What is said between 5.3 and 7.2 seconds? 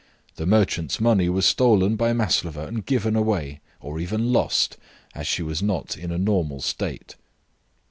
was not in a normal state."